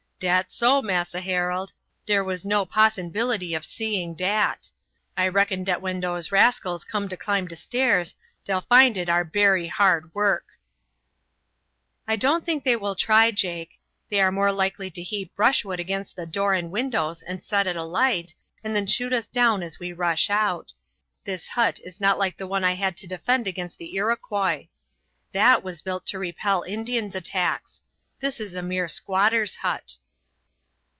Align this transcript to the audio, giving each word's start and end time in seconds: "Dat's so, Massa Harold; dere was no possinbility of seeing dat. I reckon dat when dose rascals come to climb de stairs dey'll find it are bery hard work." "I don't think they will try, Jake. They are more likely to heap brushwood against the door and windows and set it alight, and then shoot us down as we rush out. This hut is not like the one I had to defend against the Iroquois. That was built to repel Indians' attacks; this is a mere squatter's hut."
"Dat's 0.21 0.53
so, 0.53 0.83
Massa 0.83 1.19
Harold; 1.19 1.73
dere 2.05 2.23
was 2.23 2.45
no 2.45 2.63
possinbility 2.63 3.55
of 3.57 3.65
seeing 3.65 4.13
dat. 4.13 4.69
I 5.17 5.27
reckon 5.27 5.63
dat 5.63 5.81
when 5.81 5.99
dose 5.99 6.31
rascals 6.31 6.85
come 6.85 7.09
to 7.09 7.17
climb 7.17 7.47
de 7.47 7.55
stairs 7.55 8.13
dey'll 8.45 8.61
find 8.61 8.97
it 8.97 9.09
are 9.09 9.23
bery 9.23 9.65
hard 9.65 10.13
work." 10.13 10.45
"I 12.07 12.17
don't 12.17 12.45
think 12.45 12.63
they 12.63 12.75
will 12.75 12.93
try, 12.93 13.31
Jake. 13.31 13.79
They 14.09 14.21
are 14.21 14.31
more 14.31 14.51
likely 14.51 14.91
to 14.91 15.01
heap 15.01 15.35
brushwood 15.35 15.79
against 15.79 16.15
the 16.15 16.27
door 16.27 16.53
and 16.53 16.69
windows 16.69 17.23
and 17.23 17.43
set 17.43 17.65
it 17.65 17.75
alight, 17.75 18.35
and 18.63 18.75
then 18.75 18.85
shoot 18.85 19.13
us 19.13 19.27
down 19.27 19.63
as 19.63 19.79
we 19.79 19.91
rush 19.91 20.29
out. 20.29 20.71
This 21.23 21.47
hut 21.47 21.79
is 21.83 21.99
not 21.99 22.19
like 22.19 22.37
the 22.37 22.45
one 22.45 22.63
I 22.63 22.73
had 22.73 22.95
to 22.97 23.07
defend 23.07 23.47
against 23.47 23.79
the 23.79 23.95
Iroquois. 23.95 24.67
That 25.31 25.63
was 25.63 25.81
built 25.81 26.05
to 26.05 26.19
repel 26.19 26.61
Indians' 26.61 27.15
attacks; 27.15 27.81
this 28.19 28.39
is 28.39 28.53
a 28.53 28.61
mere 28.61 28.87
squatter's 28.87 29.55
hut." 29.55 29.95